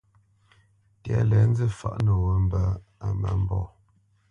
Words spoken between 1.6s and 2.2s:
fǎʼ nǒ